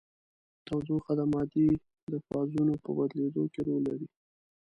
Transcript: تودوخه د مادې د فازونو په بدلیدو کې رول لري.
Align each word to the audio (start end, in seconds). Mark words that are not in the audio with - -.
تودوخه 0.65 1.13
د 1.19 1.21
مادې 1.33 1.67
د 2.11 2.13
فازونو 2.27 2.73
په 2.83 2.89
بدلیدو 2.97 3.43
کې 3.53 3.61
رول 3.67 3.81
لري. 3.89 4.07